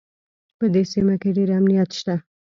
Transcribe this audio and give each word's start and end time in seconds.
په 0.57 0.65
دې 0.73 0.83
سیمه 0.93 1.15
کې 1.21 1.29
ډېر 1.37 1.49
امنیت 1.59 1.89
شته 1.99 2.15